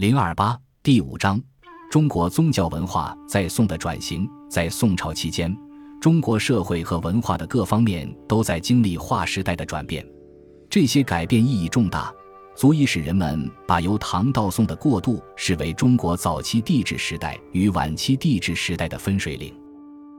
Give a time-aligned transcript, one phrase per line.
[0.00, 1.38] 零二八第五章：
[1.90, 4.26] 中国宗教文化在宋的转型。
[4.48, 5.54] 在宋朝期间，
[6.00, 10.02] 中国社会和文化的各方面都在经历划时代的转变。
[10.70, 12.10] 这些改变意义重大，
[12.56, 19.54] 足以使人们把由唐到宋的过渡视为中国早期帝制时代与晚期帝制时代的分水岭。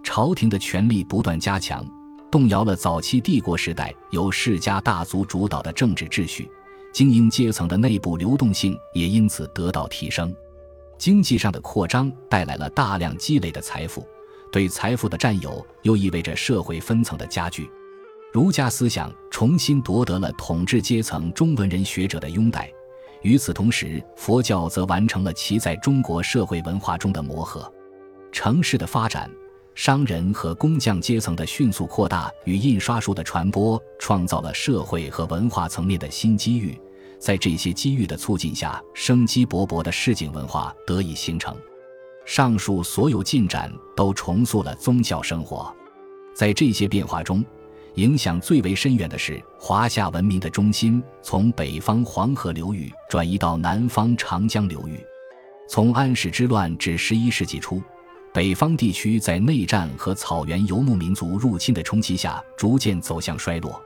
[0.04, 1.84] 朝廷的权力不断加强，
[2.30, 6.48] 动摇了早期帝国时代由世家大族主导的政治秩序。
[6.92, 10.36] 精英阶层的内部流动性也因此得到提升，
[10.98, 14.06] 经济上的扩张带来了大量积累的财富，
[14.52, 17.70] 对财富的占有又意味着社会分层的加剧。
[18.34, 22.72] 儒家思想重新夺得了统治阶层中文人学者的拥戴，
[23.22, 27.72] 与此同时，佛教则完成了其在中国社会文化中的磨合。
[28.32, 29.30] 城市的发展。
[29.84, 36.80] 商人和工匠阶层的迅速扩大与印刷术的传播，创造了社会和文化层面的新机遇。
[37.18, 41.58] 在这些机遇的促进下，生机勃勃的市井文化得以形成。
[42.28, 45.76] 上述所有进展都重塑了宗教生活。
[46.36, 47.44] 在这些变化中，
[47.96, 55.04] 影响最为深远的是华夏文明的中心从北方黄河流域转移到南方长江流域。
[55.68, 57.82] 从安史之乱至十一世纪初。
[58.34, 63.82] 北方地区在内战和草原游牧民族入侵的冲击下，逐渐走向衰落。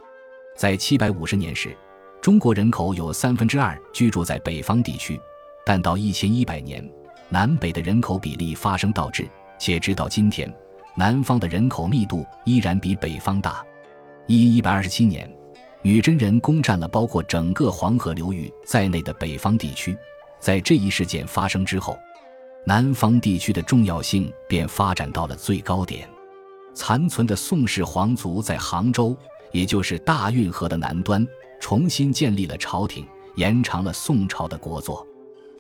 [0.56, 1.76] 在七百五十年时，
[2.22, 5.20] 中国人口有三分之二居住在北方地区，
[5.66, 6.88] 但到一千一百年，
[7.28, 10.54] 南北的人口比例发生倒置，且直到今天，
[10.96, 13.66] 南方的人口密度依然比北方大。
[14.28, 15.28] 一一百二十七年，
[15.82, 19.98] 女真人攻占了包括整个黄河流域在内的北方地区。
[20.40, 21.98] 在这一事件发生之后。
[22.68, 26.10] 南方地区的重要性便发展到了最高点。
[26.74, 29.16] 残存的宋氏皇族在杭州，
[29.52, 31.26] 也就是大运河的南端，
[31.60, 35.06] 重新建立了朝廷，延长了宋朝的国祚。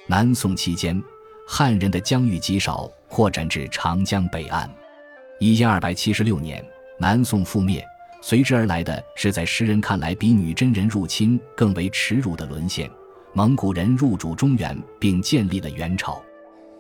[0.07, 1.01] 南宋期间，
[1.47, 4.67] 汉人的疆域极少，扩展至长江北岸。
[5.39, 6.65] 一千二百七十六年，
[6.97, 7.85] 南宋覆灭，
[8.19, 12.89] 随之而来的是在时人看来比女真人入侵更为耻辱的沦陷。
[13.33, 16.21] 蒙古人入主中原，并建立了元朝。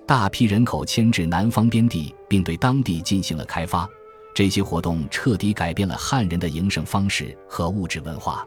[0.07, 3.89] 大批人口迁至南方边地，并对当地进行了开发。
[4.35, 8.45] 这些活动彻底改变了汉人的营生方式和物质文化。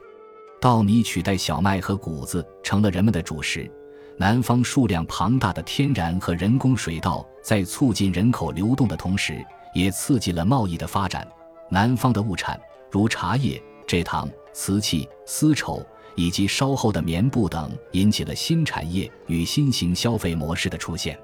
[0.60, 3.68] 稻米取代小麦和谷子成了人们的主食。
[4.16, 9.44] 南方数量庞大的天然和人工水稻，在促进人口流动的同时，
[9.74, 11.26] 也刺激了贸易的发展。
[11.70, 21.18] 南方的物产如茶叶、蔗糖、瓷器、丝绸以及稍后的棉布等，引起了新产业与新型消费模式的出现。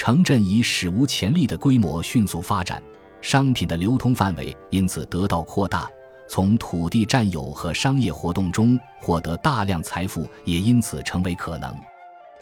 [0.00, 2.82] 城镇以史无前例的规模迅速发展，
[3.20, 5.90] 商品的流通范围因此得到扩大，
[6.26, 11.76] 从土地占有和商业活动中获得大量财富也因此成为可能。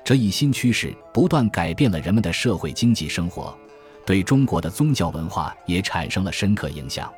[0.04, 3.52] 这一新趋势不断改变了人们的社会经济生活，
[4.06, 7.12] 对中国的宗教文化也产生了深刻影响。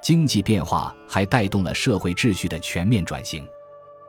[0.00, 3.46] 经济变化还带动了社会秩序的全面转型。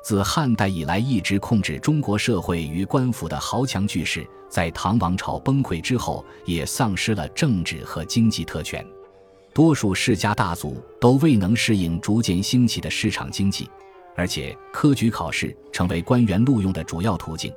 [0.05, 8.85] 自汉代以来，一直控制中国社会与官府的豪强巨氏，在唐王朝崩溃之后，也丧失了政治和经济特权。
[9.51, 13.67] 多数世家大族都未能适应逐渐兴起的市场经济，
[14.15, 17.51] 而且科举考试成为官员录用的主要途径。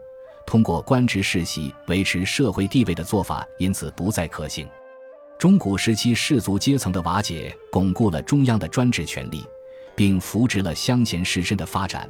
[0.47, 4.67] 通过官职世袭维持社会地位的做法，因此不再可行。
[5.39, 9.45] 中古时期氏族阶层的瓦解，巩固了中央的专制权力，
[9.95, 12.09] 并扶植了乡贤士绅的发展。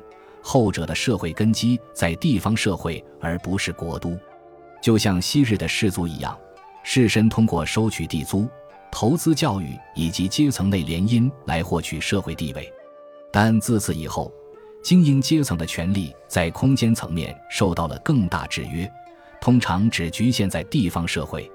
[0.51, 4.19] 后者的社会根基在地方社会，而不是国都，
[4.81, 6.35] 就像昔日的士族一样，
[6.83, 8.49] 士绅通过收取地租、
[8.91, 12.73] 投资教育以及阶层内联姻来获取社会地位。
[13.31, 14.33] 但自此以后，
[14.83, 18.91] 精英阶层的权利在空间层面受到了更大制约，
[19.43, 21.47] 通常只局限在地方社会。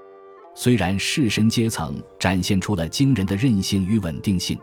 [0.54, 4.56] 虽然士绅阶层展现出了惊人的韧性与稳定性，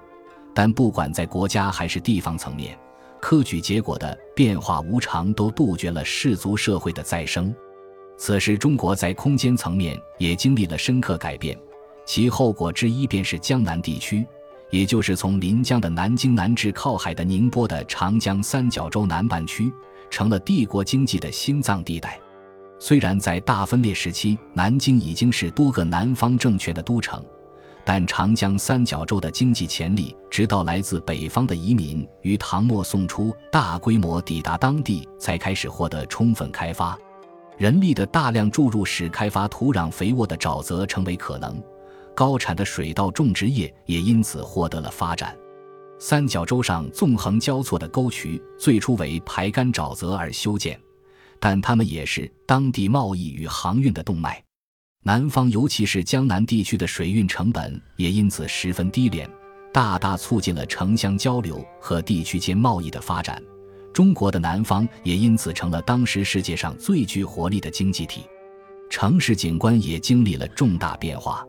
[0.55, 2.79] 但不管在国家还是地方层面。
[3.21, 7.53] 科举结果的变化无常，都杜绝了氏族社会的再生。
[8.17, 11.57] 此时，中国在空间层面也经历了深刻改变，
[12.05, 14.25] 其后果之一便是江南地区，
[14.69, 19.71] 也就是从临江的南京南至靠海的宁波的长江三角洲南半区，
[20.09, 22.19] 成了帝国经济的心脏地带。
[22.77, 27.23] 虽然在大分裂时期，南京已经是多个南方政权的都城。
[27.83, 36.97] 但长江三角洲的经济潜力，直到来自北方的移民于唐末宋初大规模抵达当地，才开始获得充分开发。
[37.57, 41.61] 人力的大量注入使开发土壤肥沃的沼泽成为可能，
[42.15, 45.35] 高产的水稻种植业也因此获得了发展。
[45.99, 50.79] 三角洲上纵横交错的沟渠，最初为排干沼泽而修建，
[51.39, 54.43] 但它们也是当地贸易与航运的动脉。
[55.03, 59.27] 南方，尤其是江南地区的水运成本也因此十分低廉，
[59.73, 63.41] 大大促进了城乡交流和地区间贸易的发展。
[63.91, 68.21] 中国的南方也因此成了当时世界上最具活力的经济体。
[68.91, 71.43] 城市景观也经历了重大变化。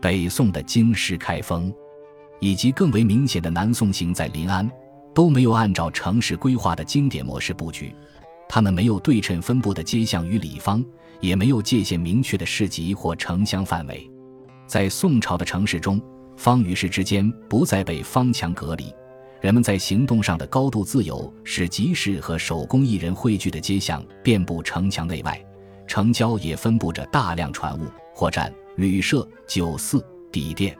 [0.00, 1.70] 北宋的京师开封，
[2.40, 4.66] 以及更为明显的南宋行在临安，
[5.14, 7.94] 都没有按照城市规划的经典模式布局。
[8.48, 10.84] 他们没有对称分布的街巷与里坊。
[11.20, 14.06] 也没有界限明确的市集或城乡范围，
[14.66, 15.98] 在宋朝的城市中，
[16.36, 18.92] 坊与市之间不再被方墙隔离，
[19.40, 25.42] 人们在行动上的高度自由，使集市和手工艺人汇聚的街巷遍布城墙内外，
[25.86, 30.76] 城郊也分布着大量船坞、货站、旅社、酒肆、底店。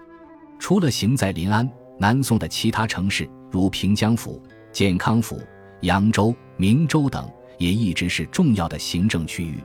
[0.59, 1.67] 除了行在临安，
[1.99, 5.41] 南宋的其他城市如平江府、建康府、
[5.81, 7.27] 扬州、明州等，
[7.59, 9.59] 也一直是重要的行政区域。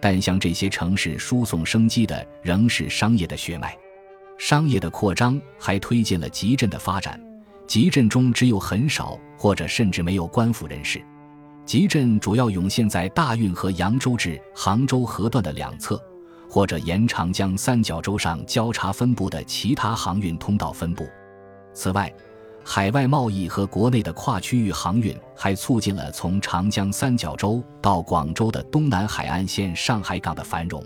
[0.00, 3.76] 但向这些城市输送生机的仍是商业的血脉，
[4.38, 7.20] 商业的扩张还推进了集镇的发展。
[7.66, 11.00] 集镇中只有很少或者甚至没有官府人士，
[11.64, 16.02] 集镇主要涌现在大运河扬州至杭州河段的两侧，
[16.48, 21.06] 或者沿长江三角洲上交叉分布的其他航运通道分布。
[21.72, 22.12] 此外，
[22.64, 30.82] 海外贸易和国内的跨区域航运还促进了从长江三角洲到广州的东南海岸线上海港的繁荣。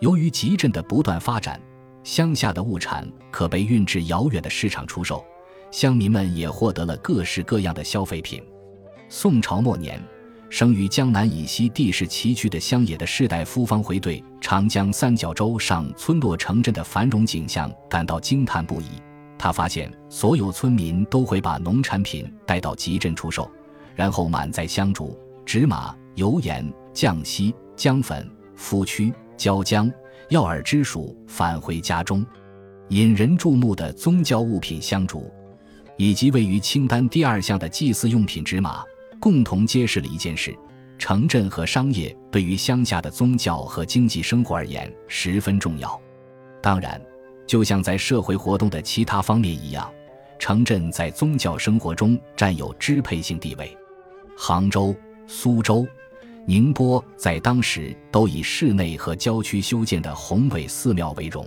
[0.00, 1.60] 由于集镇的不断发展，
[2.04, 5.24] 乡下的物产可被运至遥远的市场出售，
[5.72, 8.40] 乡民们也获得了各式各样的消费品。
[9.08, 10.00] 宋朝末年，
[10.48, 18.86] 生于江南以西地势崎岖的乡野的士大夫方回对长江三角洲上村落城镇的繁荣景象感到惊叹不已。
[19.38, 23.48] 他发现，所有村民都会把农产品带到集镇出售，
[23.94, 29.90] 然后满载香烛、纸马、油盐、酱稀、姜粉、麸曲、椒浆、
[30.30, 32.26] 药饵之属返回家中。
[32.88, 35.30] 引人注目的宗教物品香烛，
[35.96, 38.82] 以及位于清单第二项的祭祀用品纸马，
[39.20, 40.52] 共同揭示了一件事：
[40.98, 46.00] 城镇和商业对于乡下的宗教和经济生活而言十分重要。
[46.60, 47.00] 当然。
[47.48, 49.90] 就像在社会活动的其他方面一样，
[50.38, 53.76] 城镇在宗教生活中占有支配性地位。
[54.36, 54.94] 杭州、
[55.26, 55.84] 苏州、
[56.44, 61.44] 宁波在当时都以市内和郊区修建的宏伟寺庙为荣。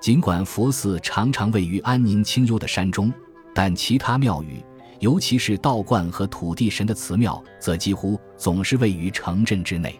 [0.00, 3.12] 尽管佛寺常常位于安宁清幽的山中，
[3.52, 4.64] 但其他庙宇，
[5.00, 9.98] 尤其是道观和土地神的祠庙，则几乎总是位于城镇之内。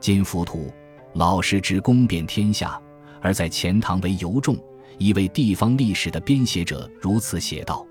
[0.00, 0.72] 金浮屠，
[1.14, 2.80] 老实之功遍天下。
[3.24, 4.54] 而在钱塘为尤众，
[4.98, 7.84] 一位地方历史的编写者如此写道：“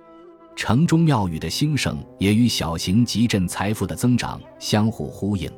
[0.56, 5.52] 城中庙宇的兴盛也与小型集镇财富的增长相互呼应。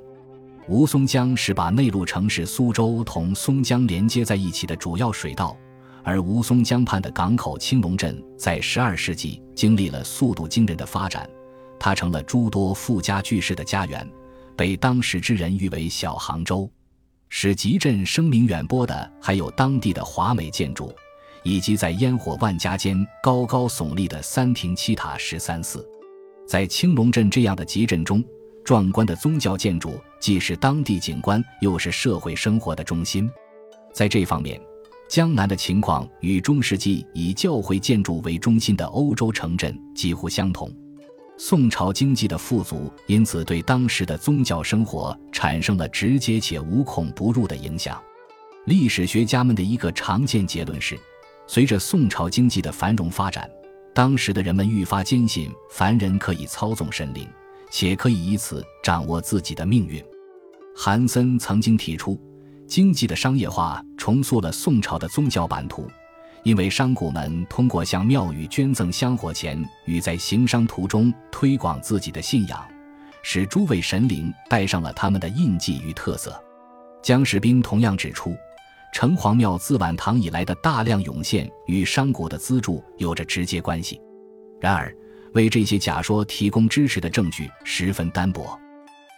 [0.70, 5.58] 吴淞江是把内陆城市苏州同松江连接在一起的主要水道，
[6.06, 11.30] 而吴淞江畔的港口青龙镇在12世纪经历了速度惊人的发展，
[11.78, 14.10] 它成了诸多富家巨士的家园，
[14.56, 16.72] 被当时之人誉为小杭州。”
[17.30, 20.94] 使集镇声名远播的，还有当地的华美建筑，
[21.44, 25.86] 以及在烟火万家间高高耸立的三亭七塔十三寺。
[26.48, 28.24] 在青龙镇这样的集镇中，
[28.64, 33.30] 壮观的宗教建筑既是当地景观，又是社会生活的中心。
[33.94, 34.62] 在这方面，
[35.10, 40.72] 江南的情况与中世纪以教会建筑为中心的欧洲城镇几乎相同。
[41.38, 48.02] 宋朝经济的富足，因此对当时的宗教生活产生了直接且无孔不入的影响。
[48.66, 50.98] 历史学家们的一个常见结论是：
[51.46, 53.50] 随着宋朝经济的繁荣发展，
[53.94, 57.28] 当时的人们愈发坚信凡人可以操纵神灵，
[57.70, 60.04] 且可以以此掌握自己的命运。
[60.76, 62.20] 韩森曾经提出，
[62.66, 65.88] 经济的商业化重塑了宋朝的宗教版图。
[66.46, 72.64] 因为商贾们通过向庙宇捐赠香火钱与在行商途中推广自己的信仰，
[73.24, 76.40] 使诸位神灵带上了他们的印记与特色。
[77.02, 78.36] 姜士斌同样指出，
[78.94, 84.00] 城隍庙自晚唐以来的大量涌现与商贾的资助有着直接关系。
[84.62, 84.96] 然而，
[85.34, 88.56] 为这些假说提供支持的证据十分单薄。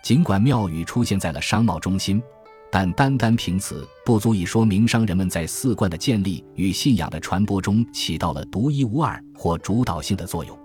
[0.01, 2.23] 尽管庙宇出现在了商贸中心。
[2.71, 10.57] 但单单凭此不足以说明商人们在寺观的建立与信仰的传播中起到了独一无二或主导性的作用。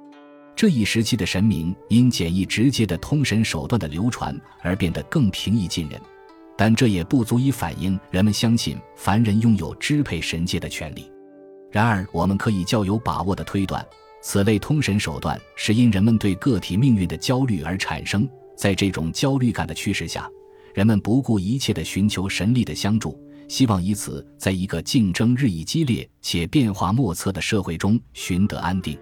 [0.54, 6.00] 这一时期的神明因简易直接的通神手段的流传而变得更平易近人，
[6.56, 11.10] 但这也不足以反映人们相信凡人拥有支配神界的权利。
[11.70, 13.84] 然而，我们可以较有把握地推断，
[14.20, 18.28] 此类通神手段是因人们对个体命运的焦虑而产生。
[18.54, 20.28] 在这种焦虑感的驱使下。
[20.74, 28.98] 人们不顾一切地寻求神力的相助，希望以此在一个竞争日益激烈且变化莫测的社会中寻得安定。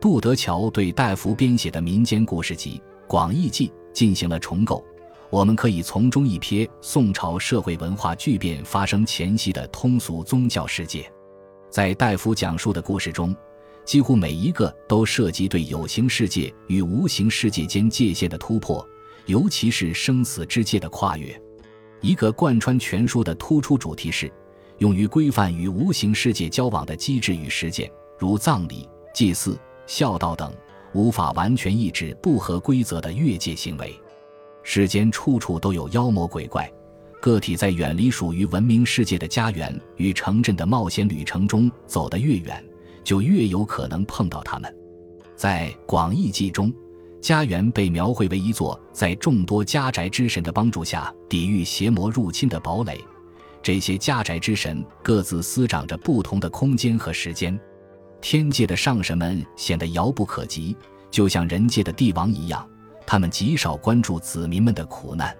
[0.00, 4.84] 杜德桥对戴夫编写的民间故事集《广义记》进行了重构，
[5.30, 11.10] 我们可以从中一瞥宋朝社会文化巨变发生前夕的通俗宗教世界。
[11.70, 13.34] 在戴夫讲述的故事中，
[13.84, 18.86] 几乎每一个都涉及对有形世界与无形世界间界限的突破。
[19.28, 21.38] 尤其是生死之界的跨越，
[22.00, 24.32] 一个贯穿全书的突出主题是，
[24.78, 30.50] 用于规范与无形世界交往的机制与实践，如葬礼、祭祀、孝道等，
[30.94, 33.94] 无法完全抑制不合规则的越界行为。
[34.62, 36.66] 世间处处都有妖魔鬼怪，
[37.20, 42.64] 个体在远离属于文明世界的家园与城镇的冒险旅程中走得越远，
[43.04, 44.74] 就越有可能碰到他们。
[45.36, 46.72] 在《广义记》中。
[47.20, 53.04] 家园被描绘为一座在众多家宅之神的帮助下抵御邪魔入侵的堡垒。
[53.62, 57.58] 这些家宅之神各自司掌着不同的空间和时间。
[58.20, 60.76] 天界的上神们显得遥不可及，
[61.10, 62.66] 就像人界的帝王一样，
[63.06, 65.36] 他们极少关注子民们的苦难。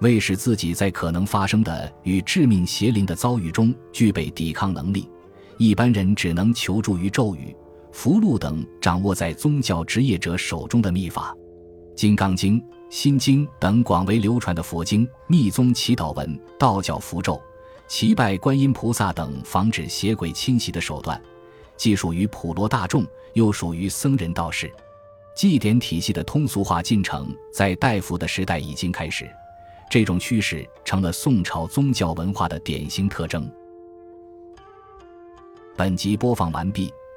[0.00, 5.10] 为使自己在可能发生的与致命邪灵的遭遇中具备抵抗能力，
[5.58, 7.54] 一般人只能求助于咒语。
[7.98, 11.34] 符箓等掌握在宗教职业者手中的秘法，
[11.96, 17.42] 《金刚经》《心经》等广为流传的佛经、密宗祈祷文、道教符咒、
[17.88, 21.20] 祈拜观音菩萨等防止邪鬼侵袭的手段，
[21.76, 24.72] 既属于普罗大众，又属于僧人道士。
[25.34, 29.28] 祭典体系的通俗化进程在戴夫的时代已经开始，
[29.90, 33.50] 这种趋势成了宋朝宗教文化的典型特征。
[35.76, 36.92] 本集播放完毕。